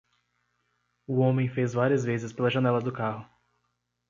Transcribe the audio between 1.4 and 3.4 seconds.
fez várias vezes pela janela do carro.